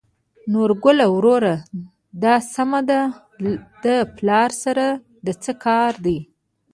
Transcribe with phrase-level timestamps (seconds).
[0.51, 1.55] نورګله وروره
[2.21, 2.89] د سمد
[3.85, 4.85] له پلار سره
[5.25, 6.17] د څه کار دى؟